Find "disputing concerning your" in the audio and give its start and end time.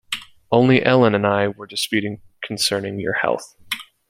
1.67-3.13